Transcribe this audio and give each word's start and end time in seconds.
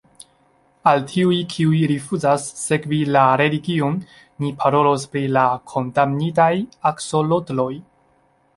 "Al 0.91 1.03
tiuj, 1.09 1.35
kiuj 1.55 1.81
rifuzas 1.91 2.45
sekvi 2.61 3.01
la 3.17 3.25
religion, 3.43 3.99
ni 4.45 4.51
parolos 4.65 5.07
pri 5.15 5.23
la 5.37 5.47
kondamnitaj 5.75 6.51
aksolotloj." 6.95 7.71